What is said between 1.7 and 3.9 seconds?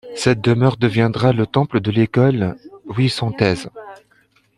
de l'école wissantaise.